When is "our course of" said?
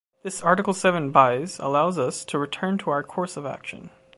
2.89-3.45